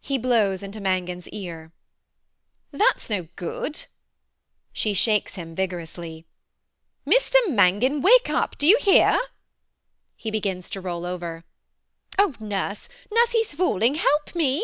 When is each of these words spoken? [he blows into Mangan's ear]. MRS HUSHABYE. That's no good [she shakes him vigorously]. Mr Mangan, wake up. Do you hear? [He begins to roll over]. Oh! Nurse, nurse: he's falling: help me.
[he 0.00 0.18
blows 0.18 0.62
into 0.62 0.80
Mangan's 0.80 1.26
ear]. 1.30 1.72
MRS 2.72 2.78
HUSHABYE. 2.78 2.78
That's 2.78 3.10
no 3.10 3.22
good 3.34 3.86
[she 4.72 4.94
shakes 4.94 5.34
him 5.34 5.56
vigorously]. 5.56 6.26
Mr 7.04 7.34
Mangan, 7.48 8.00
wake 8.00 8.30
up. 8.30 8.56
Do 8.56 8.68
you 8.68 8.78
hear? 8.80 9.18
[He 10.14 10.30
begins 10.30 10.70
to 10.70 10.80
roll 10.80 11.04
over]. 11.04 11.42
Oh! 12.16 12.34
Nurse, 12.38 12.88
nurse: 13.12 13.32
he's 13.32 13.52
falling: 13.52 13.96
help 13.96 14.36
me. 14.36 14.62